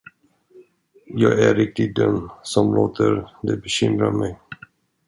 [1.05, 4.37] Jag är riktigt dum, som låter det bekymra mig.